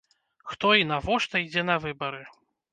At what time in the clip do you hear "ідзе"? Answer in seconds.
1.45-1.67